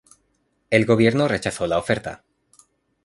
El 0.71 0.87
gobierno 0.87 1.27
rechazó 1.27 1.67
la 1.67 1.77
oferta. 1.77 2.23